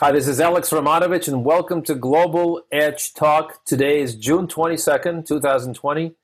[0.00, 3.64] Hi, this is Alex Romanovich, and welcome to Global Edge Talk.
[3.64, 6.16] Today is June 22nd, 2020,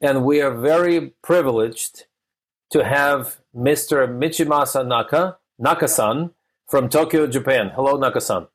[0.00, 2.04] and we are very privileged
[2.70, 4.06] to have Mr.
[4.06, 6.30] Michimasa Naka, Naka-san,
[6.68, 7.72] from Tokyo, Japan.
[7.74, 8.46] Hello, Naka-san.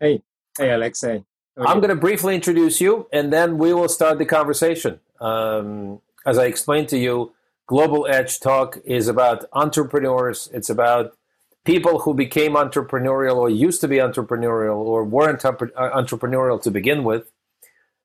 [0.00, 0.22] Hey,
[0.56, 1.02] hey, Alex.
[1.02, 1.22] Hey.
[1.58, 4.98] I'm going to briefly introduce you, and then we will start the conversation.
[5.20, 7.34] Um, as I explained to you,
[7.66, 10.48] Global Edge Talk is about entrepreneurs.
[10.54, 11.18] It's about
[11.64, 17.04] people who became entrepreneurial or used to be entrepreneurial or weren't uh, entrepreneurial to begin
[17.04, 17.30] with.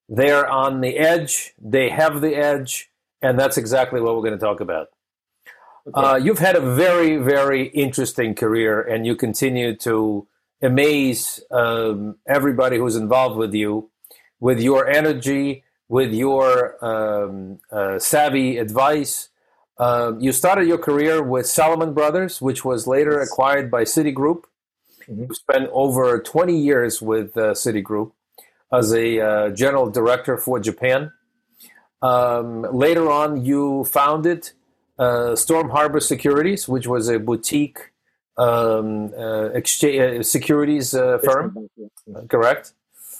[0.07, 2.89] They're on the edge, they have the edge,
[3.21, 4.87] and that's exactly what we're going to talk about.
[5.87, 6.07] Okay.
[6.07, 10.27] Uh, you've had a very, very interesting career, and you continue to
[10.61, 13.89] amaze um, everybody who's involved with you
[14.39, 19.28] with your energy, with your um, uh, savvy advice,
[19.79, 24.43] um, you started your career with Salomon Brothers, which was later acquired by Citigroup.
[25.07, 25.23] Mm-hmm.
[25.23, 28.11] You spent over 20 years with uh, Citigroup
[28.73, 31.11] as a uh, general director for Japan.
[32.01, 34.51] Um, later on, you founded
[34.97, 37.91] uh, Storm Harbor Securities, which was a boutique
[38.37, 41.69] um, uh, exchange, uh, securities uh, firm,
[42.29, 42.73] correct?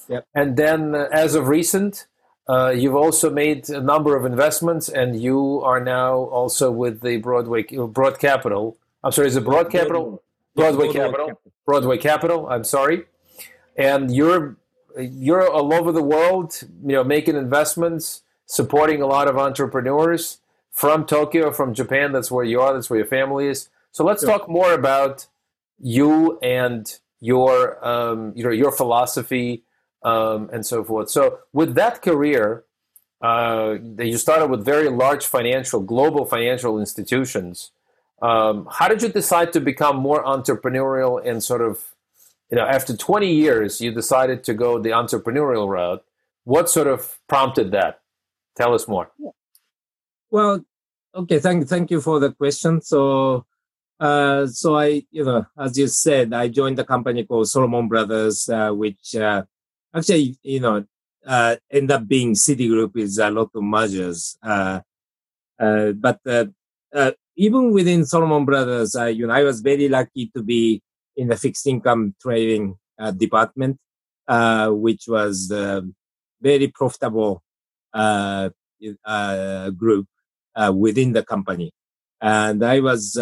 [0.09, 0.27] Yep.
[0.33, 2.07] And then, as of recent,
[2.49, 7.17] uh, you've also made a number of investments, and you are now also with the
[7.17, 8.75] Broadway Broad Capital.
[9.03, 10.23] I'm sorry, is it Broad Capital?
[10.55, 11.27] Broadway, Broadway Capital.
[11.27, 11.51] Capital.
[11.67, 12.49] Broadway Capital.
[12.49, 13.03] I'm sorry,
[13.77, 14.57] and you're
[14.97, 20.39] you're all over the world, you know, making investments, supporting a lot of entrepreneurs
[20.71, 22.13] from Tokyo, from Japan.
[22.13, 22.73] That's where you are.
[22.73, 23.69] That's where your family is.
[23.91, 24.39] So let's sure.
[24.39, 25.27] talk more about
[25.79, 29.65] you and your um, you know your philosophy
[30.03, 31.09] um, and so forth.
[31.09, 32.63] So with that career,
[33.21, 37.71] uh, you started with very large financial, global financial institutions.
[38.21, 41.95] Um, how did you decide to become more entrepreneurial and sort of,
[42.49, 46.03] you know, after 20 years, you decided to go the entrepreneurial route.
[46.45, 48.01] What sort of prompted that?
[48.57, 49.11] Tell us more.
[50.31, 50.65] Well,
[51.13, 52.81] okay, thank thank you for the question.
[52.81, 53.45] So,
[53.99, 58.49] uh, so I, you know, as you said, I joined a company called Salomon Brothers,
[58.49, 59.43] uh, which uh,
[59.95, 60.85] actually, you know,
[61.25, 64.37] uh, end up being Citigroup is a lot of mergers.
[64.41, 64.81] Uh,
[65.59, 66.45] uh, but uh,
[66.93, 70.81] uh, even within Salomon Brothers, uh, you know, I was very lucky to be
[71.15, 72.75] in the fixed income trading
[73.17, 73.77] department,
[74.69, 75.83] which was a
[76.41, 77.43] very profitable
[77.93, 80.07] group
[80.73, 81.71] within the company.
[82.21, 83.15] And I was,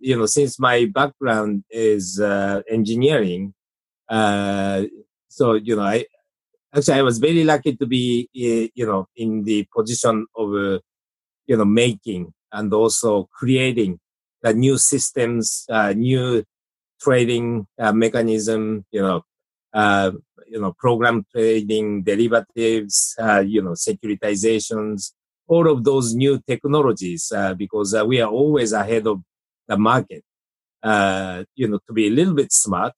[0.00, 3.54] you know, since my background is engineering,
[5.32, 6.04] so you know i
[6.74, 10.78] actually i was very lucky to be eh, you know in the position of uh,
[11.46, 13.98] you know making and also creating
[14.42, 16.44] the new systems uh, new
[17.00, 19.22] trading uh, mechanism you know
[19.72, 20.10] uh,
[20.46, 25.12] you know program trading derivatives uh, you know securitizations
[25.48, 29.20] all of those new technologies uh, because we are always ahead of
[29.68, 30.22] the market.
[31.60, 32.94] You know to be a little bit smart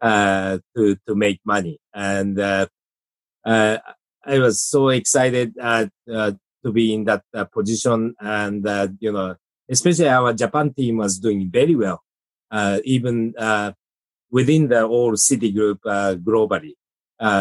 [0.00, 1.78] uh, to to make money.
[1.94, 2.66] And uh,
[3.44, 3.78] uh,
[4.24, 6.32] I was so excited uh, uh,
[6.64, 8.66] to be in that uh, position, and
[9.00, 9.36] you know,
[9.68, 12.02] especially our Japan team was doing very well,
[12.84, 13.34] even
[14.30, 15.78] within the whole Citigroup
[16.22, 16.74] globally.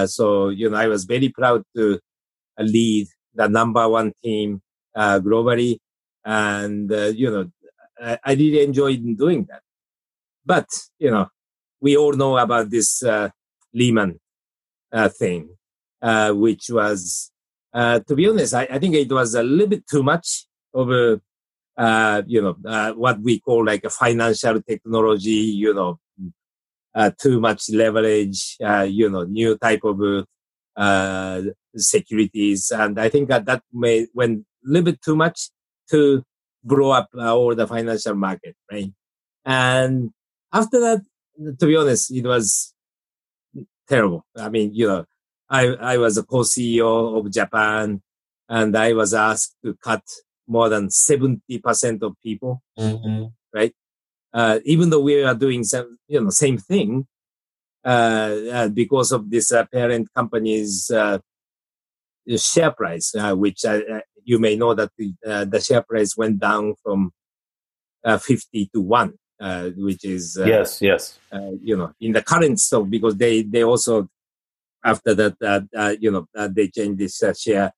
[0.08, 2.00] so you know, I was very proud to
[2.60, 4.62] lead the number one team
[4.96, 5.80] globally,
[6.24, 7.52] and you know,
[8.00, 9.62] I, I really enjoyed doing that.
[10.46, 10.68] But
[11.00, 11.28] you know,
[11.82, 13.30] we all know about this uh,
[13.74, 14.20] Lehman
[14.92, 15.50] uh, thing,
[16.02, 17.32] uh, which was,
[17.74, 20.90] uh, to be honest, I, I, think it was a little bit too much of
[20.90, 21.22] a,
[21.78, 26.00] uh, you know, uh, what we call like a financial technology, you know,
[27.20, 28.58] too much leverage,
[28.88, 30.26] you know, new type of
[31.76, 32.72] securities.
[32.72, 35.52] And I think that that may went a little bit too much
[35.92, 36.24] to
[36.64, 38.92] blow up all the financial market, right?
[39.46, 40.10] And
[40.52, 41.02] after that,
[41.38, 42.74] to be honest, it was
[43.88, 44.26] terrible.
[44.36, 45.06] I mean, you know,
[45.50, 48.02] I, I was a co-CEO of Japan
[48.50, 50.04] and I was asked to cut
[50.48, 53.26] more than 70% of people, mm-hmm.
[53.54, 53.74] right?
[54.34, 57.08] Uh, even though we are doing some, you know, same thing,
[57.86, 61.20] uh, uh, because of this uh, parent company's uh,
[62.36, 63.64] share price, uh, which
[64.24, 67.12] you may know that the, the share price went down from
[68.06, 72.60] 50 to 1 uh, which is uh, yes, yes, uh, you know, in the current
[72.60, 74.10] stock because they they also
[74.84, 77.72] after that uh, uh, you know uh, they changed this share.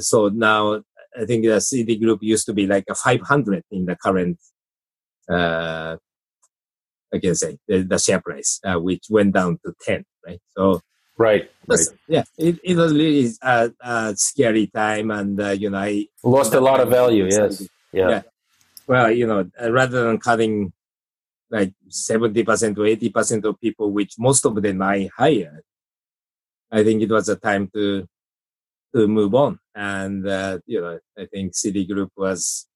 [0.00, 0.82] so now
[1.18, 4.38] I think the Citigroup used to be like a 500 in the current
[7.12, 10.40] I can say the, the share price, uh, which went down to 10, right?
[10.56, 10.80] So,
[11.18, 11.80] right, right.
[12.08, 15.10] yeah, it, it was really a, a scary time.
[15.10, 17.24] And, uh, you know, I lost a lot of value.
[17.24, 17.68] Yes.
[17.92, 18.08] Yeah.
[18.08, 18.22] yeah.
[18.90, 20.72] Well, you know, uh, rather than cutting
[21.48, 25.62] like 70% to 80% of people, which most of them I hired,
[26.72, 28.04] I think it was a time to,
[28.96, 29.60] to move on.
[29.76, 32.66] And, uh, you know, I think Citigroup was,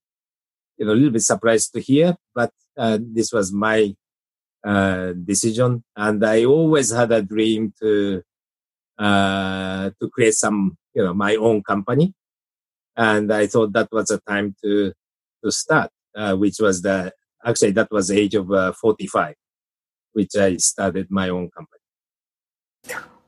[0.78, 3.92] you know, a little bit surprised to hear, but uh, this was my
[4.64, 5.82] uh, decision.
[5.96, 8.22] And I always had a dream to,
[9.00, 12.14] uh, to create some, you know, my own company.
[12.96, 14.92] And I thought that was a time to,
[15.44, 17.12] to start, uh, which was the,
[17.44, 19.34] actually that was the age of uh, 45,
[20.12, 21.80] which I started my own company.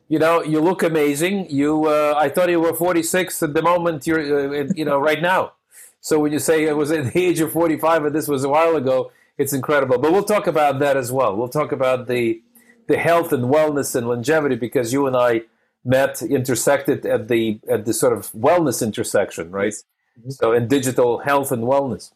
[0.09, 1.51] You know, you look amazing.
[1.51, 5.21] You, uh, I thought you were 46 at the moment you're, uh, you know, right
[5.21, 5.53] now.
[6.01, 8.49] So when you say it was at the age of 45 and this was a
[8.49, 9.99] while ago, it's incredible.
[9.99, 11.37] But we'll talk about that as well.
[11.37, 12.43] We'll talk about the
[12.89, 15.43] the health and wellness and longevity because you and I
[15.85, 19.73] met intersected at the at the sort of wellness intersection, right?
[19.73, 20.31] Mm-hmm.
[20.31, 22.13] So in digital health and wellness.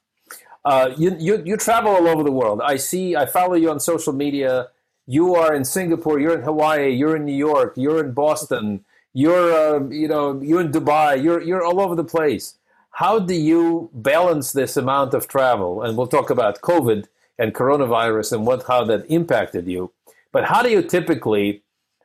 [0.64, 2.60] Uh, you, you you travel all over the world.
[2.62, 3.16] I see.
[3.16, 4.68] I follow you on social media.
[5.06, 6.20] You are in Singapore.
[6.20, 6.90] You're in Hawaii.
[6.90, 7.74] You're in New York.
[7.76, 8.84] You're in Boston.
[9.14, 11.22] You're uh, you know you're in Dubai.
[11.22, 12.58] You're you're all over the place.
[12.90, 15.82] How do you balance this amount of travel?
[15.82, 17.06] And we'll talk about COVID
[17.38, 19.92] and coronavirus and what how that impacted you.
[20.32, 21.62] But how do you typically,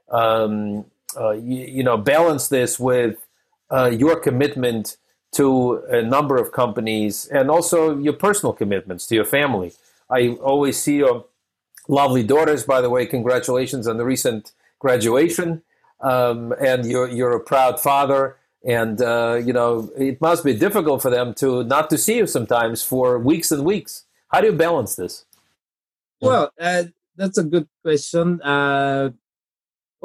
[0.10, 0.86] um,
[1.20, 3.18] uh, you, you, know, balance this with
[3.70, 4.98] uh, your commitment
[5.36, 9.74] to a number of companies and also your personal commitments to your family?
[10.10, 11.26] I always see your
[11.88, 12.64] lovely daughters.
[12.64, 15.62] By the way, congratulations on the recent graduation.
[16.02, 18.36] Um, and you're you're a proud father
[18.66, 22.28] and uh, you know it must be difficult for them to not to see you
[22.28, 25.26] sometimes for weeks and weeks how do you balance this
[26.20, 26.84] well uh,
[27.16, 29.12] that's a good question uh,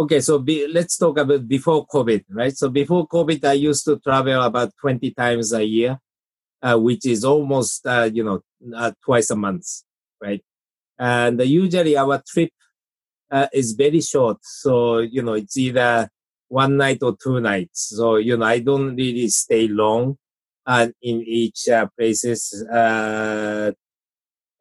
[0.01, 3.99] okay so be, let's talk about before covid right so before covid i used to
[3.99, 5.99] travel about 20 times a year
[6.63, 8.41] uh, which is almost uh, you know
[8.75, 9.67] uh, twice a month
[10.21, 10.43] right
[10.99, 12.51] and usually our trip
[13.53, 16.09] is very short so you know it's either
[16.51, 17.95] one night or two nights.
[17.97, 20.19] So, you know, I don't really stay long
[20.67, 23.71] uh, in each uh, places, uh,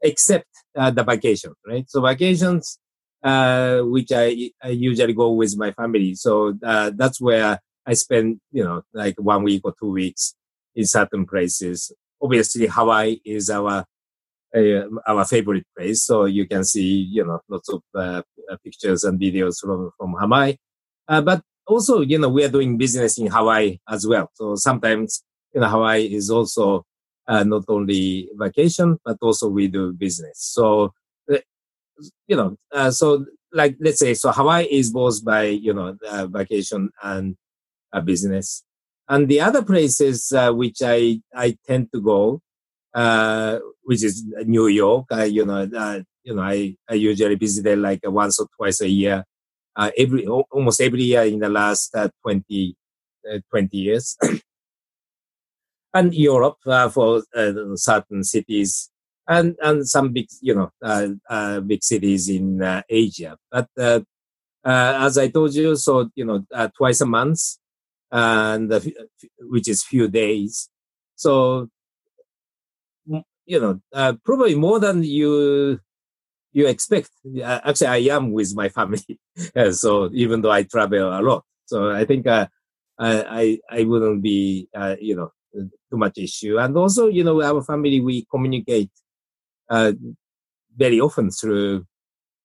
[0.02, 1.90] except uh, the vacation, right?
[1.90, 2.80] So vacations,
[3.24, 6.16] uh, which I, I usually go with my family.
[6.16, 10.36] So, uh, that's where I spend, you know, like one week or two weeks
[10.76, 11.92] in certain places.
[12.22, 13.86] Obviously, Hawaii is our
[14.56, 16.04] uh, our favorite place.
[16.04, 18.22] So you can see, you know, lots of uh,
[18.64, 20.56] pictures and videos from from Hawaii.
[21.08, 24.30] Uh, but also, you know, we are doing business in Hawaii as well.
[24.34, 25.24] So sometimes,
[25.54, 26.84] you know, Hawaii is also
[27.28, 30.38] uh, not only vacation, but also we do business.
[30.38, 30.90] So, uh,
[32.28, 36.28] you know, uh, so like, let's say, so Hawaii is both by, you know, uh,
[36.28, 37.36] vacation and
[38.06, 38.64] business.
[39.08, 42.42] And the other places uh, which I, I tend to go,
[42.94, 45.64] uh, which is New York, I, you know,
[46.24, 49.26] you know, I, I usually visit there like once or twice a year
[49.80, 52.76] uh, every almost every year in the last uh, 20,
[53.32, 54.18] uh, 20 years.
[55.94, 58.92] and Europe uh, for uh, certain cities
[59.30, 63.38] and, and some big, you know, uh, uh big cities in uh, Asia.
[63.52, 64.02] But uh,
[64.64, 66.44] as I told you, so, you know,
[66.76, 67.40] twice a month
[68.12, 68.74] and
[69.42, 70.70] which is few days.
[71.16, 71.70] So,
[73.46, 73.80] you know,
[74.26, 75.80] probably more than you
[76.52, 77.12] you expect.
[77.44, 79.20] Actually, I am with my family,
[79.72, 82.48] so even though I travel a lot, so I think uh,
[82.98, 86.58] I I wouldn't be uh, you know too much issue.
[86.58, 88.90] And also, you know, our family we communicate
[89.70, 89.94] uh,
[90.76, 91.86] very often through.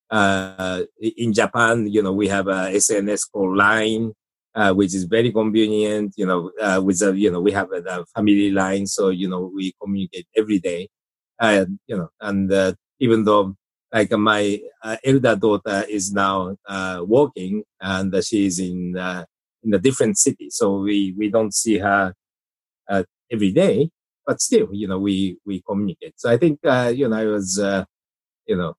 [0.09, 0.83] Uh,
[1.17, 4.13] in Japan, you know, we have a SNS called Line,
[4.53, 6.13] uh, which is very convenient.
[6.15, 9.27] You know, uh, with a, you know, we have a, a, family line, so you
[9.27, 10.89] know, we communicate every day.
[11.39, 13.55] And you know, and uh, even though
[13.91, 19.25] like my uh, elder daughter is now uh, working and she's in uh,
[19.63, 22.13] in a different city, so we we don't see her
[22.89, 23.89] uh, every day,
[24.25, 26.19] but still, you know, we we communicate.
[26.19, 27.85] So I think uh, you know I was uh,
[28.47, 28.75] you know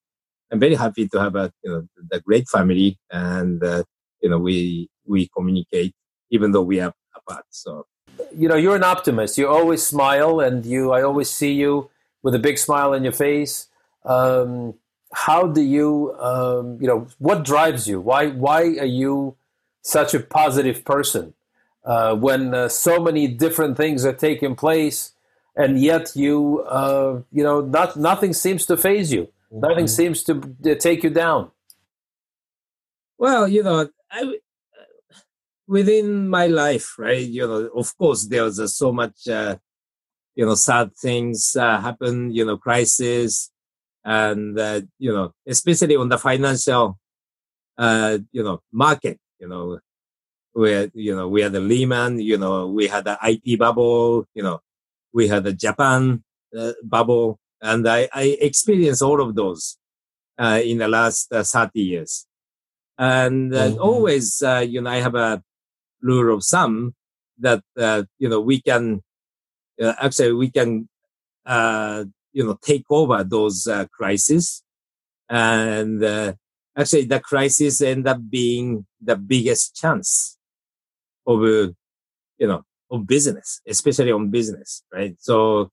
[0.50, 3.62] I'm very happy to have a you know the great family and
[4.20, 5.94] you know we we communicate
[6.30, 7.44] even though we are apart.
[7.50, 7.86] So
[8.36, 9.38] you know you're an optimist.
[9.38, 11.90] You always smile, and you I always see you
[12.22, 13.68] with a big smile on your face.
[14.04, 14.74] Um,
[15.12, 19.36] how do you um, you know what drives you why why are you
[19.82, 21.34] such a positive person
[21.84, 25.12] uh, when uh, so many different things are taking place
[25.56, 30.40] and yet you uh, you know not nothing seems to phase you Nothing seems to
[30.78, 31.50] take you down.
[33.18, 34.38] Well, you know, I,
[35.66, 37.26] within my life, right?
[37.26, 39.56] You know, of course, there was uh, so much, uh,
[40.34, 42.32] you know, sad things uh, happen.
[42.32, 43.50] You know, crisis,
[44.04, 46.98] and uh, you know, especially on the financial,
[47.78, 49.18] uh, you know, market.
[49.38, 49.78] You know,
[50.52, 52.18] where you know we had the Lehman.
[52.20, 54.26] You know, we had the IT bubble.
[54.34, 54.60] You know,
[55.16, 56.22] we had a Japan
[56.56, 59.78] uh, bubble, and I, I experienced all of those
[60.38, 62.26] uh, in the last uh, 30 years.
[62.98, 63.80] And uh, mm-hmm.
[63.80, 65.42] always, uh, you know, I have a
[66.02, 66.94] rule of thumb
[67.38, 69.02] that, uh, you know, we can,
[69.80, 70.86] actually, we can,
[71.46, 74.62] you know, take over those crises.
[75.30, 76.04] And
[76.76, 80.36] actually, the crisis end up being the biggest chance
[81.26, 81.74] of, you
[82.40, 85.14] know, of business, especially on business, right?
[85.18, 85.70] So,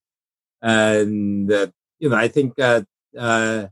[0.62, 1.68] and uh,
[2.00, 2.82] you know, I think uh,
[3.18, 3.68] uh,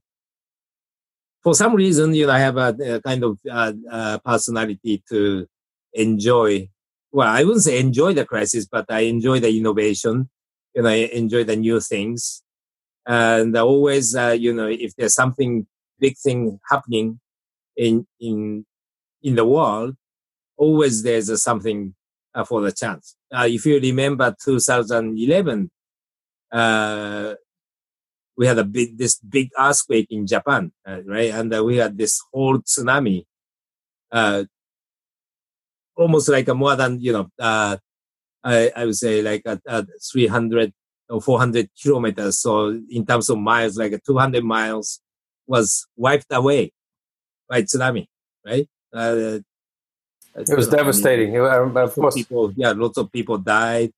[1.44, 5.48] for some reason, you know, I have a, a kind of uh, personality to
[5.94, 6.70] enjoy.
[7.12, 10.30] Well, I wouldn't say enjoy the crisis, but I enjoy the innovation.
[10.76, 12.44] You know, I enjoy the new things,
[13.06, 15.68] and always, uh, you know, if there's something
[16.00, 17.20] big thing happening
[17.76, 18.66] in in
[19.22, 19.96] in the world,
[20.58, 21.94] always there's something
[22.34, 23.16] uh, for the chance.
[23.34, 25.70] Uh, if you remember 2011,
[26.52, 27.34] uh,
[28.38, 31.32] we had a big this big earthquake in Japan, uh, right?
[31.32, 33.26] And uh, we had this whole tsunami,
[34.12, 34.44] uh,
[35.96, 37.78] almost like a more than you know, uh,
[38.44, 40.74] I, I would say like a, a 300
[41.10, 42.40] or 400 kilometers.
[42.40, 45.02] So in terms of miles, like 200 miles
[45.48, 46.72] was wiped away
[47.50, 48.08] by tsunami,
[48.46, 48.68] right?
[48.94, 49.40] Uh,
[50.36, 51.34] it was devastating.
[51.34, 53.92] Mean, of course, people, yeah, lots of people died.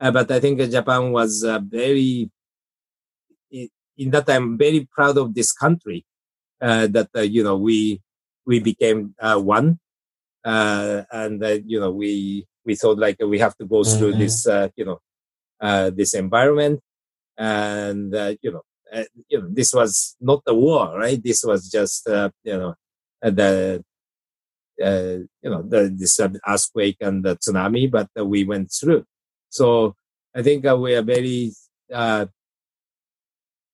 [0.00, 2.30] Uh, but I think Japan was uh, very
[4.00, 6.04] in that I'm very proud of this country
[6.60, 8.00] uh, that uh, you know we
[8.46, 9.78] we became uh, one,
[10.44, 14.20] uh, and uh, you know we we thought like we have to go through mm-hmm.
[14.20, 15.00] this uh, you know
[15.90, 16.80] this environment,
[17.36, 18.62] and you know
[19.28, 21.22] you know this was not a war, right?
[21.22, 22.74] This was just you know
[23.20, 23.84] the
[24.80, 29.04] you know the this earthquake and the tsunami, but we went through.
[29.50, 29.94] So
[30.34, 31.52] I think we are very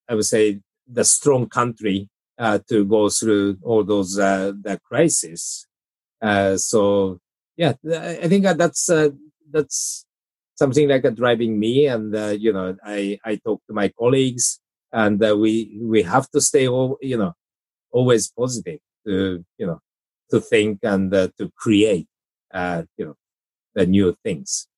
[0.08, 2.08] I would say, the strong country
[2.38, 5.66] uh, to go through all those uh, the crises.
[6.22, 7.18] Uh, so
[7.56, 9.10] yeah, I think that's uh,
[9.50, 10.04] that's
[10.54, 14.60] something like driving me, and uh, you know, I I talk to my colleagues,
[14.92, 17.34] and uh, we we have to stay, all, you know,
[17.90, 19.80] always positive to you know
[20.30, 22.09] to think and to create,
[22.54, 23.16] you know,
[23.75, 24.68] the new things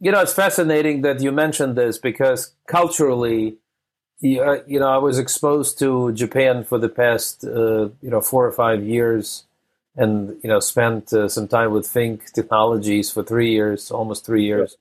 [0.00, 3.56] you know, it's fascinating that you mentioned this because culturally,
[4.20, 8.20] you, uh, you know, I was exposed to Japan for the past, uh, you know,
[8.20, 9.44] four or five years,
[9.96, 14.44] and you know, spent uh, some time with Think Technologies for three years, almost three
[14.44, 14.76] years.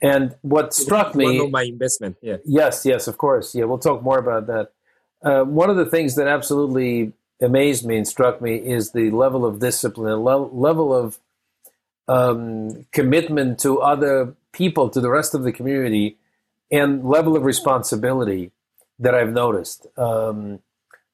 [0.00, 3.78] And what struck me, one of my investment, yeah, yes, yes, of course, yeah, we'll
[3.78, 4.70] talk more about that.
[5.22, 9.44] Uh, one of the things that absolutely amazed me and struck me is the level
[9.44, 11.18] of discipline, level of
[12.08, 16.18] um, commitment to other people, to the rest of the community,
[16.70, 18.52] and level of responsibility
[18.98, 19.86] that I've noticed.
[19.96, 20.60] Um,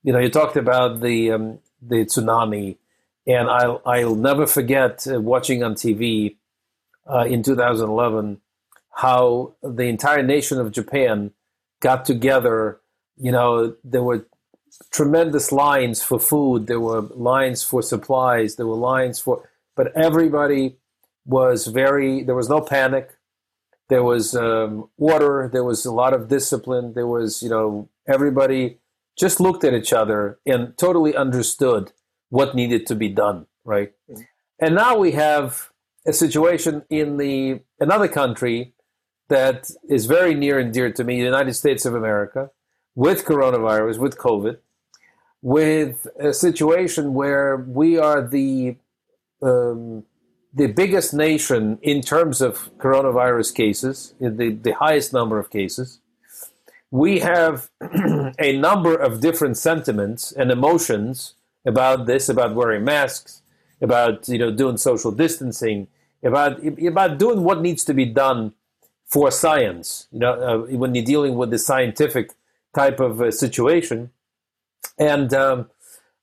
[0.02, 2.76] you know, you talked about the um, the tsunami,
[3.26, 6.36] and I'll I'll never forget uh, watching on TV
[7.06, 8.40] uh, in 2011
[8.92, 11.32] how the entire nation of Japan
[11.80, 12.80] got together.
[13.16, 14.26] You know, there were
[14.90, 16.66] tremendous lines for food.
[16.66, 18.56] There were lines for supplies.
[18.56, 20.76] There were lines for, but everybody
[21.24, 22.22] was very.
[22.22, 23.10] There was no panic.
[23.88, 25.50] There was um, order.
[25.52, 26.94] There was a lot of discipline.
[26.94, 28.78] There was, you know, everybody
[29.18, 31.92] just looked at each other and totally understood
[32.28, 33.92] what needed to be done, right?
[34.10, 34.22] Mm-hmm.
[34.60, 35.70] And now we have
[36.06, 38.74] a situation in the another country
[39.28, 42.50] that is very near and dear to me, the United States of America,
[42.94, 44.58] with coronavirus, with COVID,
[45.42, 48.76] with a situation where we are the
[49.42, 50.04] um,
[50.52, 56.00] the biggest nation in terms of coronavirus cases, the, the highest number of cases.
[56.90, 57.70] We have
[58.38, 63.42] a number of different sentiments and emotions about this, about wearing masks,
[63.80, 65.86] about you know doing social distancing,
[66.24, 68.54] about about doing what needs to be done
[69.06, 70.08] for science.
[70.10, 72.32] You know, uh, when you're dealing with the scientific
[72.74, 74.10] type of uh, situation,
[74.98, 75.70] and um,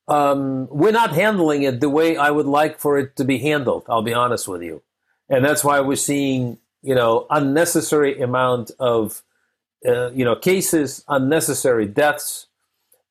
[0.08, 3.86] um, we're not handling it the way I would like for it to be handled.
[3.90, 4.82] I'll be honest with you,
[5.30, 9.24] and that's why we're seeing you know unnecessary amount of
[9.86, 12.48] uh, you know, cases, unnecessary deaths.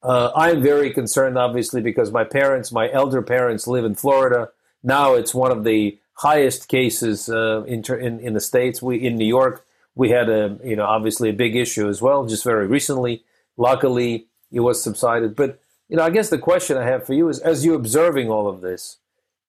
[0.02, 4.50] Uh, I'm very concerned, obviously, because my parents, my elder parents, live in Florida.
[4.82, 8.82] Now it's one of the highest cases uh, in, in, in the states.
[8.82, 9.64] We in New York,
[9.96, 13.24] we had a you know obviously a big issue as well, just very recently.
[13.56, 15.34] Luckily, it was subsided.
[15.34, 18.30] But you know, I guess the question I have for you is, as you're observing
[18.30, 18.98] all of this,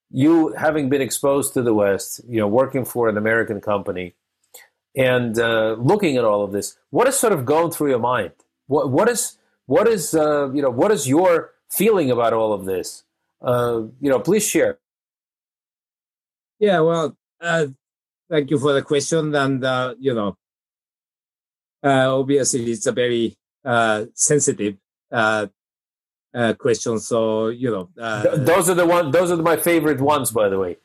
[0.09, 4.15] you having been exposed to the West, you know, working for an American company,
[4.95, 8.31] and uh, looking at all of this, what is sort of going through your mind?
[8.67, 12.65] What what is what is uh, you know what is your feeling about all of
[12.65, 13.03] this?
[13.41, 14.79] Uh, you know, please share.
[16.59, 17.67] Yeah, well, uh,
[18.29, 20.37] thank you for the question, and uh, you know,
[21.83, 23.37] uh, obviously it's a very
[24.13, 24.77] sensitive
[26.57, 26.99] question.
[26.99, 27.89] So you know,
[28.35, 29.11] those are the one.
[29.11, 30.77] Those are my favorite ones, by the way.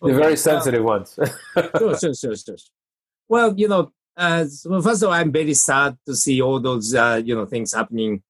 [0.00, 0.16] The okay.
[0.16, 1.18] very sensitive ones.
[1.78, 2.56] sure, sure, sure, sure.
[3.28, 4.44] Well, you know, uh,
[4.82, 8.22] first of all, I'm very sad to see all those, uh, you know, things happening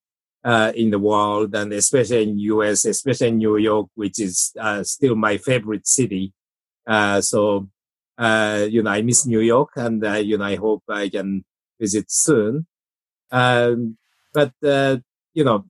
[0.44, 4.82] uh, in the world, and especially in U.S., especially in New York, which is uh,
[4.82, 6.32] still my favorite city.
[6.86, 7.68] Uh, so,
[8.18, 11.44] uh, you know, I miss New York, and you know, I hope I can
[11.80, 12.66] visit soon.
[13.30, 13.96] Um,
[14.34, 15.64] but you know,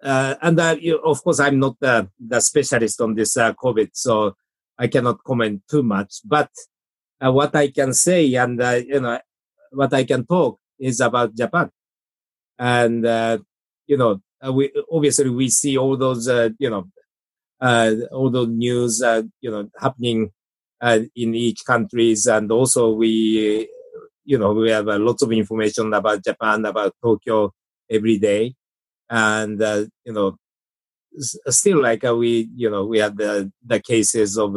[0.00, 4.36] and you, of course, I'm not the, the specialist on this COVID, so
[4.78, 6.20] I cannot comment too much.
[6.24, 6.50] But
[7.20, 9.18] uh, what I can say and uh, you know
[9.70, 11.70] what I can talk is about Japan,
[12.58, 13.38] and uh,
[13.86, 16.88] you know uh, we obviously we see all those uh, you know
[17.60, 19.02] uh, all the news
[19.40, 20.30] you know happening
[20.82, 23.68] in each countries, and also we
[24.24, 27.52] you know we have lots of information about Japan about Tokyo
[27.90, 28.54] every day,
[29.10, 29.60] and
[30.04, 30.36] you know
[31.48, 34.56] still like we you know we have the the cases of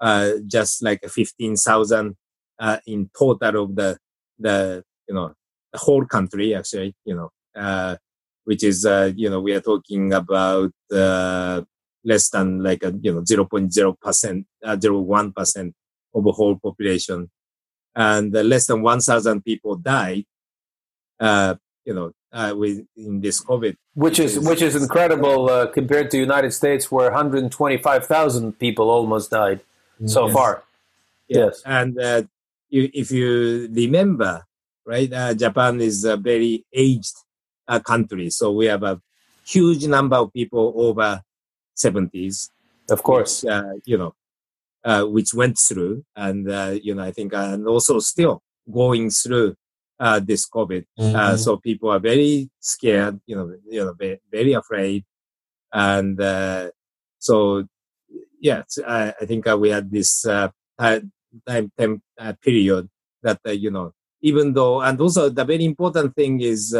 [0.00, 2.16] uh, just like 15,000
[2.60, 3.98] uh, in total of the,
[4.38, 5.34] the, you know,
[5.72, 7.96] the whole country actually, you know, uh,
[8.44, 11.62] which is, uh, you know, we are talking about, uh,
[12.04, 15.72] less than like a, you know, 0.0%, uh, 0.1%
[16.14, 17.30] of the whole population.
[17.96, 20.24] And less than 1,000 people died,
[21.20, 26.10] uh, you know, uh, with in this COVID, which is which is incredible uh, compared
[26.10, 29.60] to the United States, where 125,000 people almost died
[30.04, 30.34] so yes.
[30.34, 30.64] far.
[31.28, 31.62] Yes.
[31.64, 32.22] And uh,
[32.68, 34.44] you, if you remember,
[34.84, 37.14] right, uh, Japan is a very aged
[37.68, 38.30] uh, country.
[38.30, 39.00] So we have a
[39.46, 41.22] huge number of people over
[41.76, 42.50] 70s.
[42.90, 43.42] Of course.
[43.42, 44.14] Which, uh, you know,
[44.84, 46.04] uh, which went through.
[46.16, 49.56] And, uh, you know, I think, and also still going through
[50.22, 50.84] this COVID.
[50.98, 51.36] Mm-hmm.
[51.36, 55.04] so people are very scared, you know, you know, very, very afraid.
[55.72, 56.20] And
[57.18, 57.64] so
[58.44, 61.10] yes, I, I think uh, we had this uh, time,
[61.48, 62.88] time uh, period
[63.22, 66.76] that you know, even though, and also the very important thing is,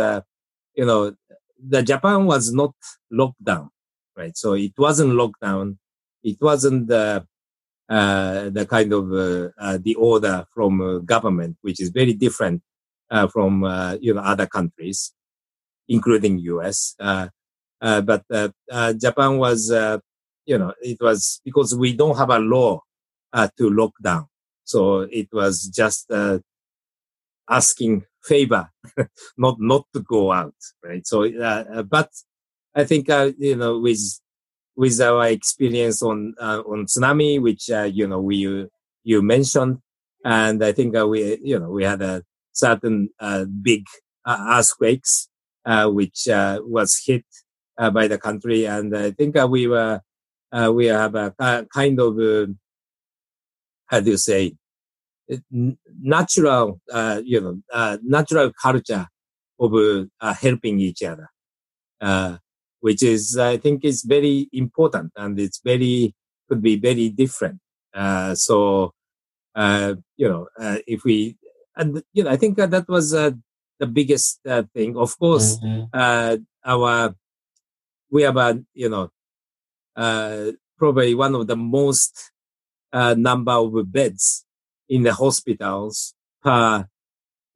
[0.77, 1.15] you know,
[1.59, 2.75] the Japan was not
[3.11, 3.71] locked down,
[4.17, 4.37] right?
[4.37, 5.79] So it wasn't lockdown.
[6.23, 7.27] It wasn't the
[7.89, 12.63] uh, the kind of uh, uh, the order from government, which is very different
[13.31, 13.63] from
[14.01, 15.13] you know other countries,
[15.89, 16.95] including U.S.
[16.99, 18.25] but
[18.99, 19.71] Japan was
[20.47, 22.81] you know, it was because we don't have a law
[23.33, 24.27] uh, to lock down.
[24.65, 26.39] So it was just uh,
[27.49, 28.71] asking favor,
[29.37, 31.07] not not to go out, right?
[31.07, 32.11] So, uh, uh but
[32.75, 34.21] I think uh, you know with
[34.77, 38.69] with our experience on uh, on tsunami, which you know we
[39.05, 39.79] you mentioned,
[40.25, 43.11] and I think we you know we had a certain
[43.63, 43.85] big
[44.27, 45.29] earthquakes
[45.67, 47.25] which was hit
[47.77, 50.01] by the country, and I think we were
[50.55, 51.35] uh, we have a,
[51.75, 52.47] kind of, uh,
[53.87, 54.55] how do you say,
[56.01, 59.07] natural, uh, you know, uh, natural culture
[59.59, 61.29] of uh, helping each other,
[62.01, 62.37] uh,
[62.85, 66.15] which is, I think, is very important and it's very
[66.49, 67.59] could be very different.
[68.35, 68.93] so,
[69.57, 70.45] you know,
[70.87, 71.39] if we,
[71.77, 74.41] and you know, I think that was the biggest
[74.75, 74.97] thing.
[74.97, 76.43] Of course, mm-hmm.
[76.65, 77.15] our
[78.15, 79.11] we have a you know
[79.97, 82.31] uh, probably one of the most
[82.93, 84.45] uh, number of beds
[84.89, 86.87] in the hospitals per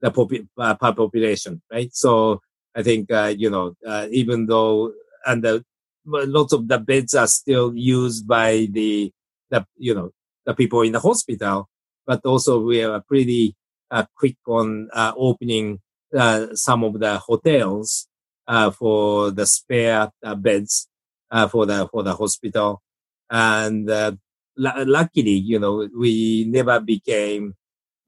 [0.00, 1.90] the popu- uh, per population, right?
[1.94, 2.40] So
[2.74, 4.92] I think uh, you know uh, even though
[5.26, 5.64] and the,
[6.06, 9.12] lots of the beds are still used by the
[9.50, 10.10] the you know
[10.46, 11.68] the people in the hospital,
[12.06, 13.54] but also we are pretty
[13.90, 15.80] uh, quick on uh, opening
[16.16, 18.08] uh, some of the hotels
[18.46, 20.88] uh, for the spare uh, beds
[21.30, 22.82] uh, for the for the hospital,
[23.30, 24.12] and uh,
[24.58, 27.54] l- luckily, you know, we never became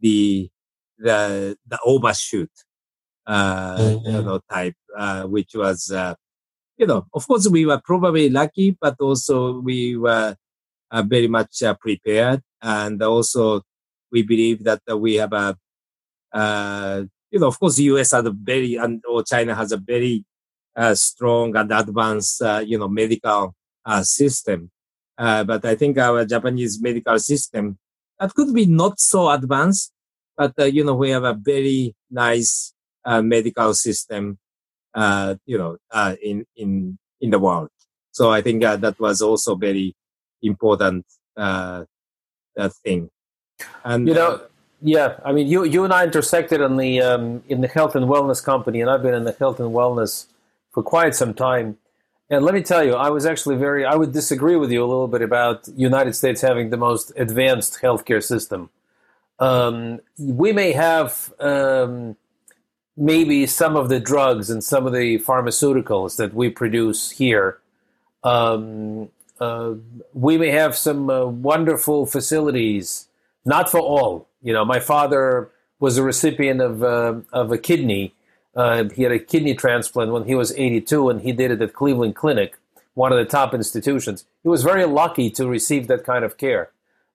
[0.01, 0.49] the
[0.99, 2.51] the the overshoot
[3.27, 4.11] uh, mm-hmm.
[4.11, 6.15] you know, type, uh, which was, uh,
[6.81, 10.35] you know, of course we were probably lucky, but also we were
[10.91, 12.41] uh, very much uh, prepared.
[12.63, 13.61] And also
[14.11, 15.57] we believe that we have a,
[16.33, 19.77] uh, you know, of course, the US has a very, and or China has a
[19.77, 20.25] very
[20.95, 23.55] strong and advanced, you know, medical
[24.01, 24.71] system.
[25.19, 27.79] but I think our Japanese medical system
[28.19, 29.93] that could be not so advanced,
[30.35, 32.73] but you know, we have a very nice
[33.05, 34.39] uh, medical system,
[34.95, 37.71] uh, you know, uh, in in in the world.
[38.13, 39.95] So I think uh, that was also very
[40.43, 41.85] important uh,
[42.57, 43.11] that thing.
[43.85, 44.41] And you know,
[44.83, 48.07] yeah, I mean, you you and I intersected in the um, in the health and
[48.07, 50.27] wellness company, and I've been in the health and wellness
[50.73, 51.79] for quite some time.
[52.31, 54.87] And let me tell you, I was actually very, I would disagree with you a
[54.87, 58.71] little bit about United States having the most advanced healthcare system.
[59.41, 62.17] Um, we may have um,
[62.97, 67.59] maybe some of the drugs and some of the pharmaceuticals that we produce here.
[68.23, 69.75] Um, uh,
[70.13, 73.09] we may have some uh, wonderful facilities,
[73.45, 74.29] not for all.
[74.43, 78.15] You know, my father was a recipient of uh, of a kidney.
[78.55, 81.73] Uh, he had a kidney transplant when he was 82, and he did it at
[81.73, 82.59] Cleveland Clinic,
[82.95, 84.25] one of the top institutions.
[84.43, 86.71] He was very lucky to receive that kind of care.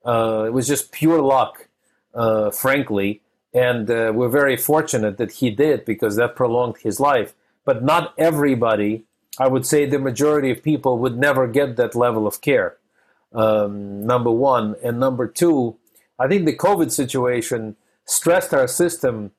[0.06, 1.68] Uh, it was just pure luck,
[2.14, 3.22] uh, frankly.
[3.56, 7.34] And uh, we're very fortunate that he did because that prolonged his life.
[7.64, 9.06] But not everybody,
[9.40, 12.76] I would say the majority of people would never get that level of care.
[13.34, 14.76] Um, number one.
[14.84, 15.78] And number two,
[16.20, 19.32] I think the COVID situation stressed our system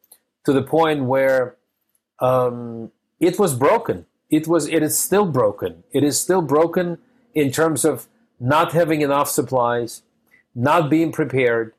[0.44, 1.56] to the point where
[2.18, 4.06] um, it was broken.
[4.30, 4.66] It was.
[4.66, 5.84] It is still broken.
[5.92, 6.98] It is still broken
[7.34, 8.08] in terms of
[8.40, 10.02] not having enough supplies,
[10.54, 11.74] not being prepared,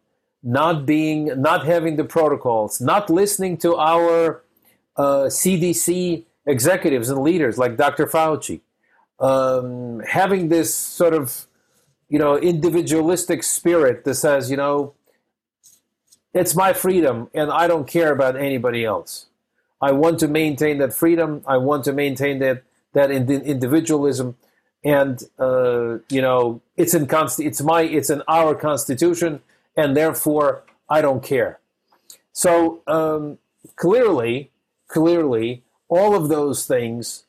[0.48, 4.42] not being, not having the protocols, not listening to our
[4.96, 8.08] uh, CDC executives and leaders like Dr.
[8.08, 8.62] Fauci,
[9.20, 11.48] um, having this sort of,
[12.08, 14.94] you know, individualistic spirit that says, you know,
[16.34, 19.26] it's my freedom and I don't care about anybody else.
[19.82, 21.44] I want to maintain that freedom.
[21.46, 24.38] I want to maintain that that individualism,
[24.84, 29.42] and uh, you know, it's in const- it's my it's in our constitution
[29.78, 31.60] and therefore I don't care.
[32.34, 33.38] So um,
[33.76, 34.52] clearly,
[34.88, 37.26] clearly, all of those things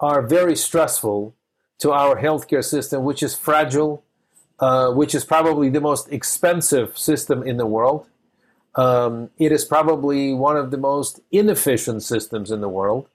[0.00, 1.34] are very stressful
[1.78, 4.04] to our healthcare system, which is fragile,
[4.58, 8.08] uh, which is probably the most expensive system in the world.
[8.74, 13.08] Um, it is probably one of the most inefficient systems in the world.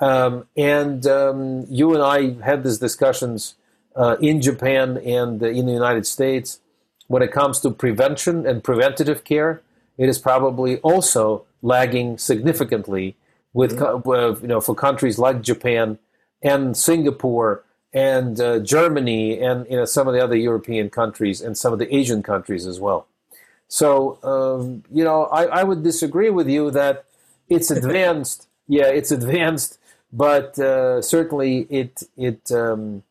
[0.00, 3.54] Um, and um, you and I had these discussions
[3.94, 6.58] uh, in Japan and uh, in the United States
[7.12, 9.60] when it comes to prevention and preventative care,
[9.98, 13.14] it is probably also lagging significantly
[13.52, 14.42] with mm-hmm.
[14.42, 15.98] you know for countries like Japan
[16.42, 21.58] and Singapore and uh, Germany and you know some of the other European countries and
[21.58, 23.06] some of the Asian countries as well.
[23.68, 27.04] So um, you know I, I, would disagree with you that
[27.50, 28.48] it's advanced.
[28.68, 29.78] yeah, it's advanced,
[30.10, 33.02] but uh, certainly it it um,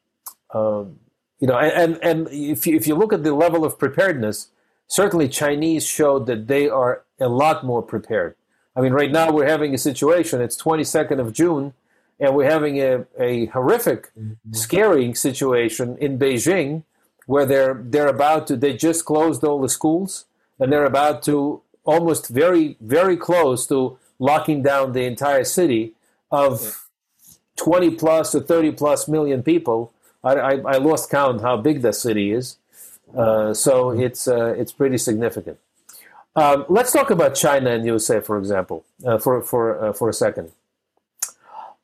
[0.56, 0.98] um,
[1.42, 4.50] you know, and and if you, if you look at the level of preparedness,
[4.88, 8.36] certainly Chinese showed that they are a lot more prepared.
[8.76, 10.40] I mean, right now we're having a situation.
[10.40, 11.74] It's 22nd of June,
[12.20, 14.54] and we're having a, a horrific, mm-hmm.
[14.54, 16.84] scary situation in Beijing,
[17.26, 20.26] where they're they're about to they just closed all the schools,
[20.60, 25.94] and they're about to almost very very close to locking down the entire city
[26.30, 26.88] of
[27.56, 29.92] 20 plus or 30 plus million people
[30.24, 32.58] I, I, I lost count how big the city is.
[33.16, 35.60] Uh, so it's uh, it's pretty significant.
[36.36, 40.14] Um, let's talk about China and USA, for example, uh, for for uh, for a
[40.14, 40.52] second.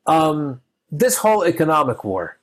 [0.06, 2.38] Um, this whole economic war.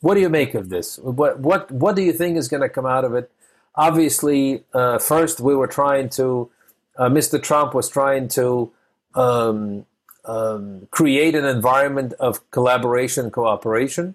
[0.00, 0.98] What do you make of this?
[0.98, 3.30] What what what do you think is going to come out of it?
[3.74, 6.50] Obviously, uh, first we were trying to.
[6.96, 7.42] Uh, Mr.
[7.42, 8.72] Trump was trying to
[9.14, 9.86] um,
[10.24, 14.14] um, create an environment of collaboration, cooperation.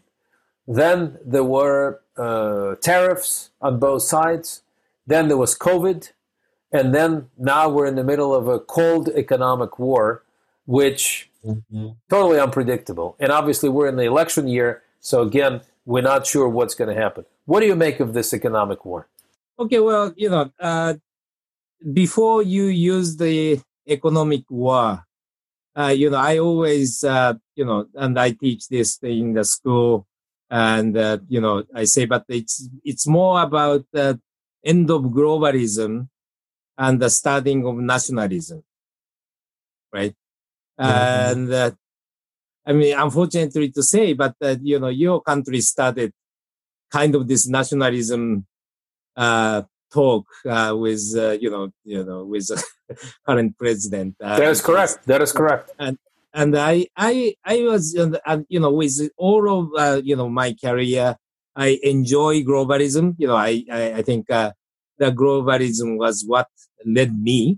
[0.67, 4.63] Then there were uh, tariffs on both sides.
[5.06, 6.12] Then there was COVID.
[6.71, 10.23] And then now we're in the middle of a cold economic war,
[10.65, 11.89] which mm-hmm.
[12.10, 13.15] totally unpredictable.
[13.19, 14.84] And obviously, we're in the election year.
[14.99, 17.25] So again, we're not sure what's going to happen.
[17.45, 19.08] What do you make of this economic war?
[19.58, 20.95] Okay, well, you know, uh,
[21.93, 25.06] before you use the economic war,
[25.78, 30.08] uh, you know, I always, uh, you know, and I teach this in the school
[30.49, 34.19] and uh, you know i say but it's it's more about the
[34.63, 36.08] end of globalism
[36.77, 38.63] and the starting of nationalism
[39.93, 40.15] right
[40.77, 41.71] And uh,
[42.65, 46.12] I mean, unfortunately to say, but uh, you know, your country started
[46.91, 48.45] kind of this nationalism
[49.15, 52.49] uh, talk uh, with uh, you know you know with
[53.25, 54.15] current president.
[54.21, 54.99] Uh, that is correct.
[55.05, 55.71] That is correct.
[55.79, 55.97] And
[56.35, 60.53] and I I I was uh, you know with all of uh, you know my
[60.53, 61.15] career,
[61.55, 63.15] I enjoy globalism.
[63.17, 64.51] You know, I I, I think uh,
[64.99, 66.47] the globalism was what
[66.85, 67.57] led me,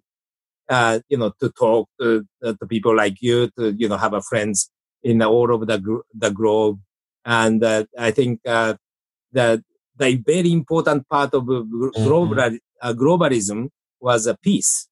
[0.70, 4.14] uh, you know, to talk to, uh, to people like you, to you know have
[4.14, 4.70] a friends
[5.04, 6.80] in all over the the globe,
[7.26, 8.76] and uh, I think uh,
[9.34, 9.62] that
[9.98, 12.58] the very important part of global, mm-hmm.
[12.82, 14.88] uh, globalism was a peace,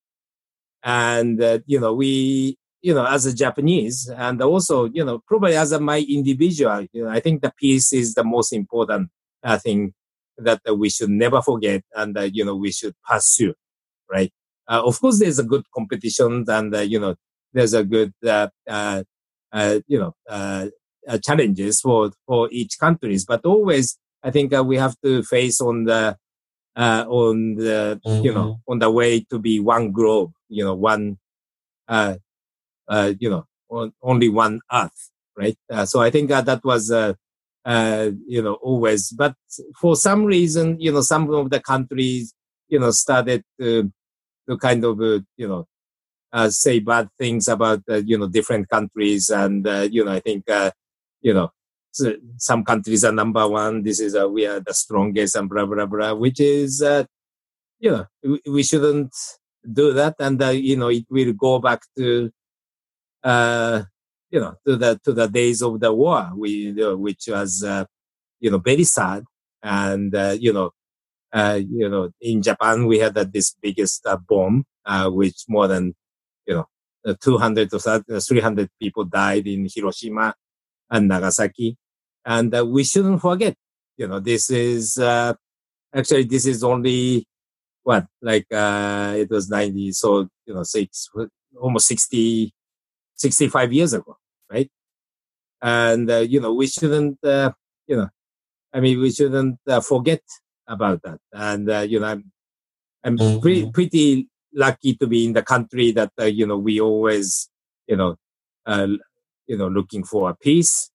[0.84, 5.56] and uh, you know we you know, as a Japanese, and also, you know, probably
[5.56, 9.10] as a my individual, you know, I think the peace is the most important
[9.42, 9.96] uh, thing
[10.38, 13.56] that uh, we should never forget, and uh, you know, we should pursue,
[14.12, 14.32] right?
[14.68, 17.16] Uh, of course, there's a good competition, and uh, you know,
[17.54, 18.50] there's a good, uh,
[19.88, 20.14] you know,
[21.24, 26.18] challenges for for each countries, but always, I think we have to face on the
[26.76, 28.24] on the mm-hmm.
[28.24, 28.72] you know mm-hmm.
[28.72, 31.18] on the way to be one globe, you know, one
[31.88, 32.16] uh,
[33.20, 35.58] you know, on, only one Earth, right?
[35.72, 37.14] Uh, so I think uh, that was, uh,
[37.66, 39.10] uh, you know, always.
[39.10, 39.36] But
[39.80, 42.34] for some reason, you know, some of the countries,
[42.68, 43.92] you know, started to,
[44.48, 45.68] to kind of, uh, you know,
[46.50, 50.44] say bad things about, you know, different countries, and you know, I think,
[51.22, 51.52] you know,
[52.38, 53.84] some countries are number one.
[53.84, 56.82] This is we are the strongest, and blah blah blah, which is,
[57.80, 59.16] you know, we, we shouldn't
[59.72, 62.30] do that, and you know, it will go back to
[63.26, 63.84] uh,
[64.30, 67.86] you know, to the to the days of the war, we, which was, uh,
[68.40, 69.24] you know, very sad.
[69.64, 70.72] And uh, you know,
[71.34, 74.66] uh, you know, in Japan we had this biggest uh, bomb,
[75.08, 75.96] which more than,
[76.46, 80.36] you know, 200 to 300 people died in Hiroshima
[80.92, 81.78] and Nagasaki.
[82.26, 83.56] And we shouldn't forget,
[83.98, 87.28] you know, this is actually this is only
[87.82, 91.10] what like it was 90, so you know, six
[91.60, 92.54] almost 60
[93.16, 94.18] 65 years ago,
[94.50, 94.70] right?
[95.62, 97.52] And, uh, you know, we shouldn't, uh,
[97.88, 98.10] you know,
[98.74, 100.22] I mean, we shouldn't uh, forget
[100.68, 101.20] about that.
[101.32, 102.32] And, uh, you know, I'm,
[103.04, 103.40] I'm mm-hmm.
[103.40, 107.50] pretty, pretty lucky to be in the country that, uh, you know, we always,
[107.88, 108.16] you know,
[108.66, 108.88] uh,
[109.48, 110.90] you know, looking for a peace.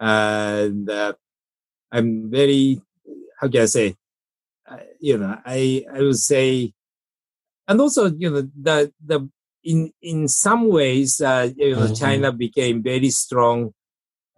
[0.00, 1.12] And uh
[1.92, 2.80] I'm very,
[3.38, 3.94] how can I say,
[4.98, 6.72] you know, I, I would say,
[7.68, 9.28] and also, you know, the, the
[9.64, 11.94] in in some ways, uh, you know, mm-hmm.
[11.94, 13.72] China became very strong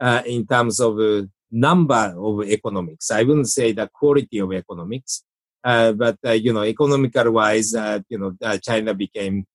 [0.00, 3.10] uh, in terms of uh, number of economics.
[3.10, 5.24] I wouldn't say the quality of economics,
[5.62, 9.46] uh, but uh, you know, economical wise, uh, you know, China became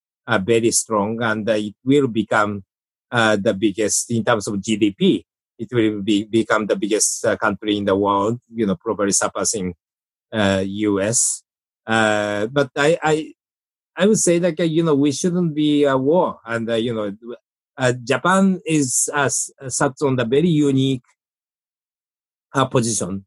[0.43, 2.63] very strong, and it will become
[3.11, 5.23] the biggest in terms of GDP.
[5.57, 8.39] It will be, become the biggest country in the world.
[8.53, 9.75] You know, probably surpassing
[10.31, 11.41] uh U.S.
[11.85, 13.33] but I, I
[13.99, 16.39] I would say that, you know, we shouldn't be a war.
[16.45, 17.11] And, uh, you know,
[17.77, 21.03] uh, Japan is uh, sat on the very unique
[22.55, 23.25] uh, position,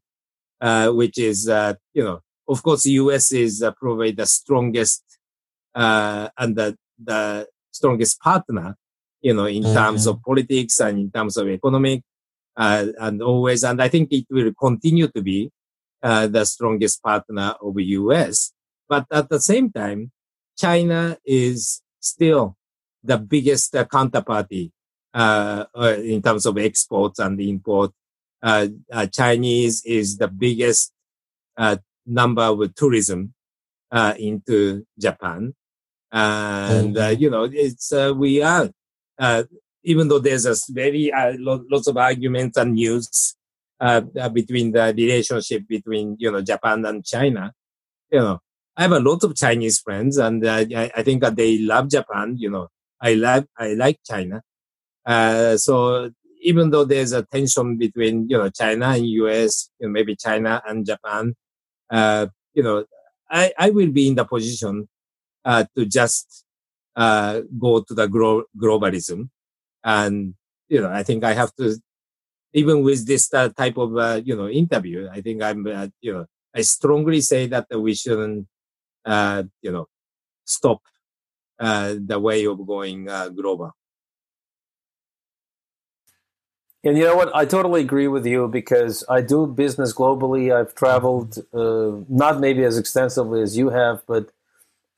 [0.59, 5.03] uh, which is, uh, you know, of course, the US is uh, probably the strongest
[5.75, 8.75] and the, the strongest partner,
[9.21, 9.75] you know, in mm-hmm.
[9.75, 12.01] terms of politics and in terms of economic,
[12.57, 15.51] and always, and I think it will continue to be
[16.01, 18.53] the strongest partner of the US.
[18.89, 20.11] But at the same time,
[20.63, 22.55] China is still
[23.03, 24.71] the biggest uh, counterparty
[25.13, 27.91] uh, uh, in terms of exports and import.
[28.41, 30.93] Uh, uh, Chinese is the biggest
[31.57, 33.33] uh, number of tourism
[34.17, 35.53] into Japan,
[36.11, 38.69] and you know it's we are
[39.83, 43.35] even though there's a very lots of arguments and news
[44.33, 47.53] between the relationship between you know Japan and China,
[48.11, 48.42] you know
[48.75, 51.89] I have a lot of Chinese friends, and uh, I, I, think that they love
[51.89, 52.35] Japan.
[52.39, 52.67] You know,
[52.99, 54.41] I love, I like China.
[55.05, 56.09] Uh, so
[56.41, 60.61] even though there's a tension between you know China and US, you know, maybe China
[60.67, 61.35] and Japan,
[61.91, 62.85] uh, you know,
[63.29, 64.87] I, I will be in the position
[65.45, 66.43] uh, to just
[66.95, 69.29] uh, go to the gro- globalism,
[69.83, 70.33] and
[70.67, 71.77] you know, I think I have to.
[72.55, 75.65] Even with this uh, type of you know interview, I think I'm
[76.01, 78.47] you know I strongly say that we shouldn't
[79.05, 79.87] uh, you know,
[80.45, 80.81] stop
[81.59, 83.71] uh, the way of going uh, global.
[86.83, 87.33] And you know what?
[87.33, 90.53] I totally agree with you because I do business globally.
[90.53, 94.31] I've traveled, uh, not maybe as extensively as you have, but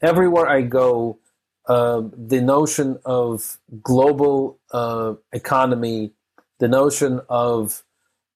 [0.01, 1.19] everywhere I go,
[1.67, 6.11] uh, the notion of global uh, economy,
[6.59, 7.83] the notion of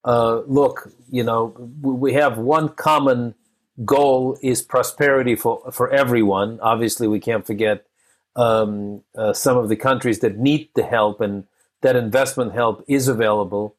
[0.06, 3.36] uh, look, you know, we have one common
[3.86, 6.60] goal is prosperity for for everyone.
[6.62, 7.86] Obviously, we can't forget
[8.36, 11.46] um, uh, some of the countries that need the help, and
[11.82, 13.76] that investment help is available.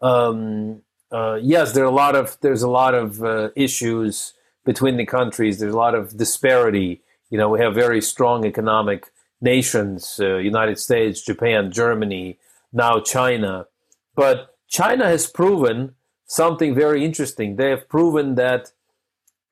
[0.00, 4.96] Um, uh, yes, there are a lot of there's a lot of uh, issues between
[4.96, 5.58] the countries.
[5.58, 7.02] There's a lot of disparity.
[7.30, 12.38] You know, we have very strong economic nations: uh, United States, Japan, Germany,
[12.72, 13.66] now China.
[14.14, 15.94] But China has proven
[16.26, 17.56] something very interesting.
[17.56, 18.72] They have proven that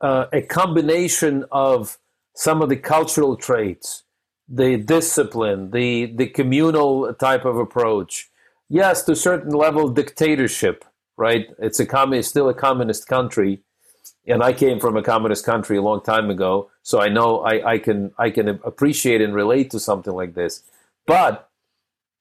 [0.01, 1.99] uh, a combination of
[2.35, 4.05] some of the cultural traits,
[4.49, 8.31] the discipline, the the communal type of approach.
[8.69, 10.85] Yes, to a certain level, dictatorship.
[11.17, 11.49] Right?
[11.59, 13.63] It's a communist, still a communist country,
[14.25, 17.73] and I came from a communist country a long time ago, so I know I,
[17.73, 20.63] I can I can appreciate and relate to something like this.
[21.07, 21.51] But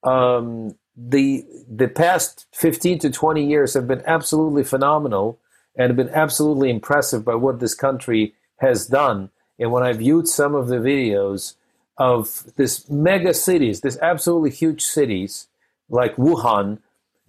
[0.03, 5.39] um, the the past fifteen to twenty years have been absolutely phenomenal
[5.77, 9.29] and been absolutely impressive by what this country has done.
[9.59, 11.53] And when I viewed some of the videos
[11.97, 15.47] of this mega cities, this absolutely huge cities
[15.89, 16.79] like Wuhan,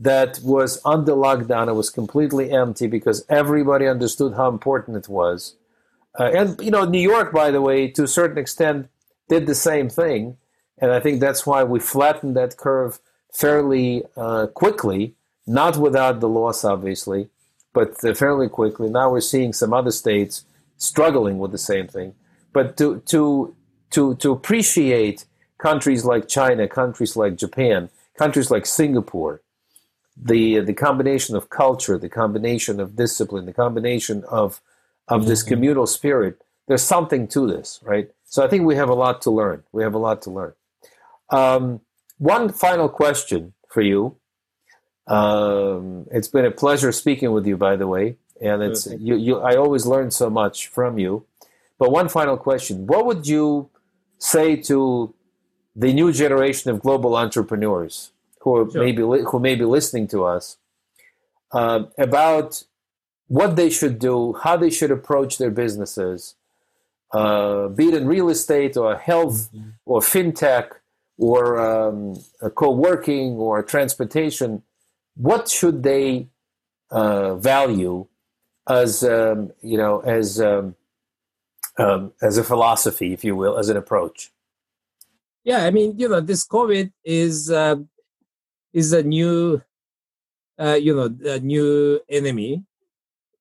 [0.00, 5.56] that was under lockdown, it was completely empty because everybody understood how important it was.
[6.18, 8.88] Uh, and you know, New York, by the way, to a certain extent,
[9.28, 10.36] did the same thing,
[10.78, 13.00] and I think that's why we flattened that curve
[13.32, 15.14] fairly uh, quickly,
[15.46, 17.28] not without the loss, obviously
[17.72, 18.88] but fairly quickly.
[18.88, 20.44] Now we're seeing some other states
[20.76, 22.14] struggling with the same thing.
[22.52, 23.54] But to to
[23.90, 25.24] to to appreciate
[25.58, 29.42] countries like China, countries like Japan, countries like Singapore,
[30.16, 34.60] the the combination of culture, the combination of discipline, the combination of
[35.06, 35.30] of mm-hmm.
[35.30, 38.10] this communal spirit, there's something to this, right?
[38.24, 39.62] So I think we have a lot to learn.
[39.72, 40.52] We have a lot to learn.
[41.30, 41.80] Um,
[42.18, 44.16] one final question for you
[45.08, 49.38] um, it's been a pleasure speaking with you, by the way, and it's you, you.
[49.40, 51.24] I always learn so much from you.
[51.78, 53.70] But one final question: What would you
[54.18, 55.14] say to
[55.74, 58.82] the new generation of global entrepreneurs who are sure.
[58.82, 60.58] maybe who may be listening to us
[61.52, 62.64] uh, about
[63.28, 66.34] what they should do, how they should approach their businesses,
[67.12, 69.70] uh, be it in real estate or health mm-hmm.
[69.86, 70.72] or fintech
[71.16, 72.16] or um,
[72.54, 74.62] co-working or transportation
[75.18, 76.28] what should they
[76.90, 78.06] uh, value
[78.68, 80.76] as um, you know as um,
[81.78, 84.32] um, as a philosophy, if you will, as an approach?
[85.44, 87.76] Yeah, I mean, you know, this COVID is uh,
[88.72, 89.62] is a new,
[90.58, 92.64] uh, you know, a new enemy.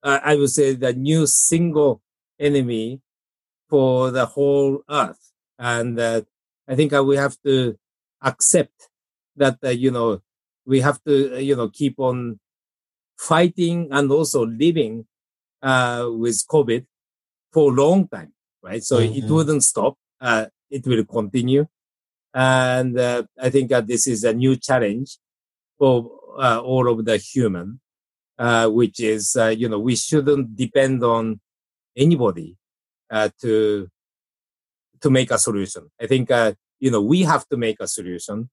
[0.02, 2.02] Uh, I would say the new single
[2.40, 3.02] enemy
[3.70, 6.22] for the whole Earth, and uh,
[6.68, 7.78] I think we have to
[8.22, 8.90] accept
[9.36, 10.22] that uh, you know
[10.68, 12.40] we have to, uh, you know, keep on
[13.18, 15.08] fighting and also living
[15.64, 16.86] uh, with COVID
[17.52, 18.84] for a long time, right?
[18.84, 19.18] So mm-hmm.
[19.18, 19.98] it wouldn't stop.
[20.20, 21.66] Uh, it will continue.
[22.34, 25.18] And uh, I think that this is a new challenge
[25.80, 27.80] for uh, all of the human,
[28.38, 31.40] uh, which is, you know, we shouldn't depend on
[31.96, 32.58] anybody
[33.42, 33.88] to
[35.00, 35.90] to make a solution.
[36.02, 36.30] I think,
[36.80, 38.50] you know, we have to make a solution.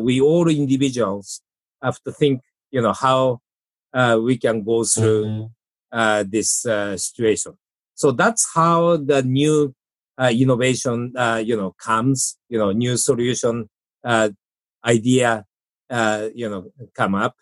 [0.00, 1.42] we all individuals
[1.82, 3.40] have to think, you know, how
[3.94, 5.46] uh, we can go through mm-hmm.
[5.92, 7.54] uh, this uh, situation.
[7.94, 9.74] So that's how the new
[10.18, 12.36] uh, innovation, uh, you know, comes.
[12.48, 13.68] You know, new solution
[14.04, 14.30] uh,
[14.84, 15.44] idea,
[15.90, 17.34] you know, come up,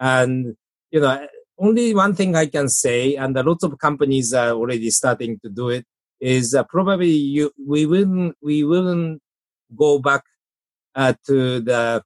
[0.00, 0.56] and
[0.90, 1.26] you know,
[1.58, 5.68] only one thing I can say, and lots of companies are already starting to do
[5.68, 5.84] it,
[6.20, 9.20] is probably you we wouldn't we wouldn't
[9.76, 10.22] go back
[10.96, 12.02] to the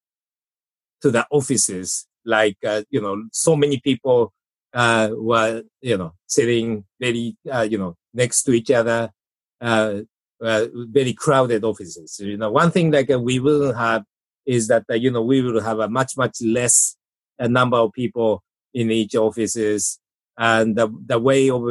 [1.02, 4.32] to the offices like uh, you know so many people
[4.74, 9.10] uh, were you know sitting very uh, you know next to each other
[9.60, 10.00] uh,
[10.40, 12.18] uh, very crowded offices.
[12.18, 14.04] You know one thing like uh, we will have
[14.46, 16.96] is that you know we will have a much much less
[17.38, 18.42] number of people
[18.74, 19.98] in each offices.
[20.38, 21.62] And the, the way of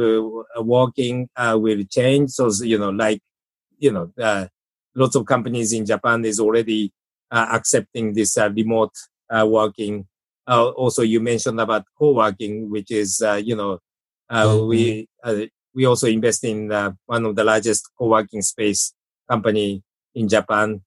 [0.64, 2.30] working will change.
[2.30, 3.20] So you know like
[3.78, 4.48] you know
[4.94, 6.92] lots of companies in japan is already
[7.32, 8.92] accepting this remote
[9.46, 10.06] working.
[10.46, 13.78] Uh, also, you mentioned about co-working, which is uh, you know
[14.30, 14.68] mm-hmm.
[14.68, 15.08] we
[15.74, 16.68] we also invest in
[17.06, 18.92] one of the largest co-working space
[19.28, 19.82] company
[20.14, 20.82] in Japan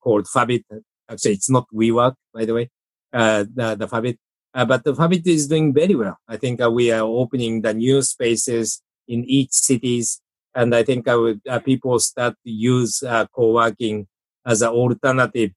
[0.00, 0.64] called Fabbit.
[1.10, 2.70] Actually, it's not WeWork, by the way.
[3.12, 4.16] the the Fabbit,
[4.54, 6.16] but the Fabbit is doing very well.
[6.28, 10.22] I think we are opening the new spaces in each cities
[10.54, 14.06] and I think I would uh, people start to use uh, co-working
[14.46, 15.52] as an alternative,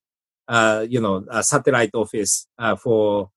[0.47, 3.29] uh, you know, a satellite office uh, for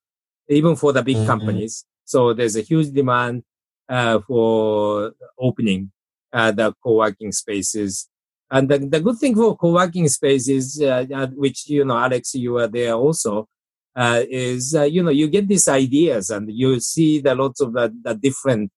[0.49, 1.27] even for the big mm-hmm.
[1.27, 1.85] companies.
[2.05, 3.43] So there's a huge demand
[3.89, 5.91] uh, for opening
[6.33, 8.09] uh, the co-working spaces.
[8.51, 11.05] And the, the good thing for co-working spaces, uh,
[11.35, 13.47] which, you know, Alex, you are there also,
[13.95, 17.75] uh, is, uh, you know, you get these ideas and you see the lots of
[17.75, 18.71] the, the different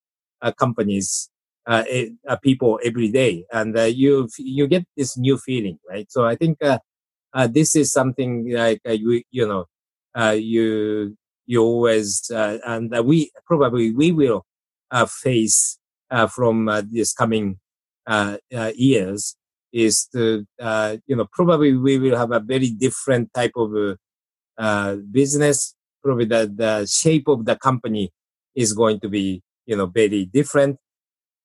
[0.57, 1.29] companies,
[1.67, 2.07] eh,
[2.41, 3.45] people every day.
[3.51, 6.11] And you, you get this new feeling, right?
[6.11, 6.57] So I think
[7.49, 9.65] this is something like, you, you know,
[10.33, 14.45] you, you always, and we probably, we will
[15.07, 15.77] face
[16.29, 17.59] from this coming
[18.75, 19.35] years
[19.73, 23.97] is to, uh, you know, probably we will have a very different type of
[24.57, 25.75] uh, business.
[26.03, 28.11] Probably the, the shape of the company
[28.55, 30.77] is going to be, you know, very different.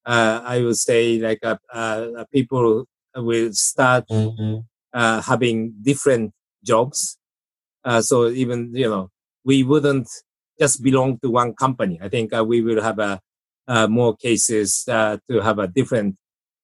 [0.04, 4.58] Uh, I would say like uh, uh, people will start mm-hmm.
[4.96, 6.32] Uh, having different
[6.64, 7.18] jobs.
[8.00, 9.10] so even, you know,
[9.44, 10.08] we wouldn't
[10.58, 12.00] just belong to one company.
[12.02, 13.20] I think we will have a,
[13.88, 16.16] more cases to have a different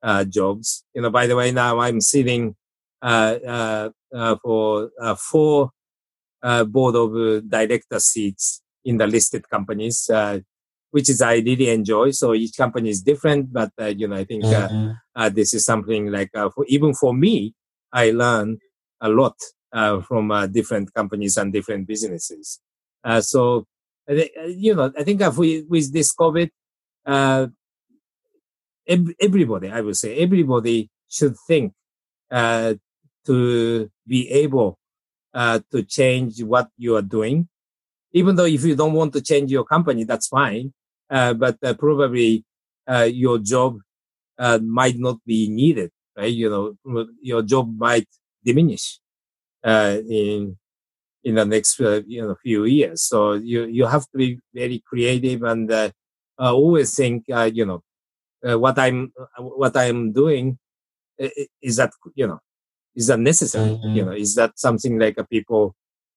[0.02, 0.84] uh, jobs.
[0.94, 2.56] You know, by the way, now I'm sitting
[3.02, 5.70] uh, uh, uh for uh, four
[6.42, 10.10] uh, board of director seats in the listed companies,
[10.90, 12.10] which is I really enjoy.
[12.10, 15.34] So each company is different, but you know, I think mm-hmm.
[15.34, 17.54] this is something like for, even for me,
[17.93, 18.59] I learn
[19.01, 19.36] a lot
[19.72, 22.61] from different companies and different businesses.
[23.20, 23.66] so
[24.49, 26.51] you know, I think if we, with this COVID,
[27.07, 27.47] uh,
[29.20, 31.72] everybody, I would say, everybody should think
[32.30, 32.74] uh,
[33.26, 34.78] to be able
[35.34, 37.49] uh, to change what you are doing.
[38.12, 40.72] Even though if you don't want to change your company, that's fine.
[41.09, 42.45] Uh, but uh, probably
[42.86, 43.78] uh, your job
[44.38, 46.32] uh, might not be needed, right?
[46.32, 48.08] You know, your job might
[48.44, 48.98] diminish
[49.64, 50.56] in
[51.24, 53.02] in the next you know few years.
[53.04, 55.90] So you you have to be very creative and uh,
[56.38, 57.82] always think you know
[58.48, 60.58] uh, what I'm uh, what I'm doing
[61.60, 62.40] is that you know
[62.94, 63.70] is that necessary?
[63.70, 63.96] Mm-hmm.
[63.96, 65.74] You know, is that something like a people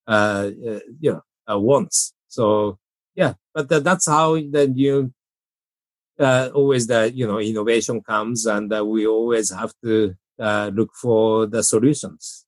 [0.08, 2.14] uh, uh you know uh, wants?
[2.28, 2.78] So
[3.16, 5.14] yeah, but that's how the new
[6.20, 11.64] uh, always the you know innovation comes, and we always have to look for the
[11.64, 12.46] solutions.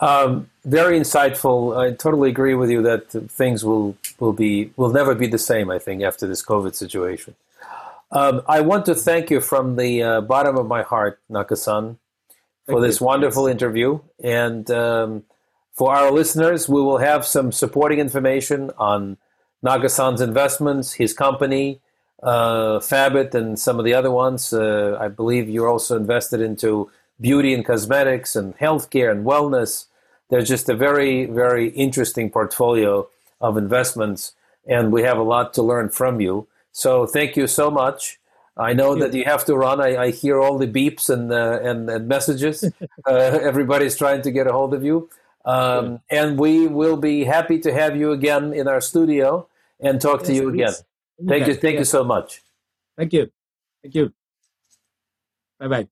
[0.00, 1.76] Um, very insightful.
[1.76, 5.70] I totally agree with you that things will will be will never be the same.
[5.70, 7.34] I think after this COVID situation.
[8.10, 11.96] Um, I want to thank you from the uh, bottom of my heart, Nakasan,
[12.66, 13.98] for this wonderful interview.
[14.22, 15.24] And um,
[15.72, 19.16] for our listeners, we will have some supporting information on
[19.64, 21.80] Nagasan's investments, his company,
[22.22, 24.52] uh, Fabbit, and some of the other ones.
[24.52, 26.90] Uh, I believe you're also invested into
[27.20, 29.86] beauty and cosmetics and healthcare and wellness.
[30.28, 33.08] There's just a very, very interesting portfolio
[33.40, 34.32] of investments,
[34.66, 36.46] and we have a lot to learn from you.
[36.72, 38.18] So thank you so much.
[38.56, 39.80] I know that you have to run.
[39.80, 42.64] I, I hear all the beeps and uh, and, and, messages.
[43.06, 45.10] uh, everybody's trying to get a hold of you,
[45.44, 49.48] um, and we will be happy to have you again in our studio
[49.80, 50.54] and talk yes, to you please.
[50.54, 50.74] again.
[51.28, 51.54] Thank you.
[51.54, 52.42] Thank you so much.
[52.96, 53.30] Thank you.
[53.82, 54.12] Thank you.
[55.58, 55.88] Bye bye.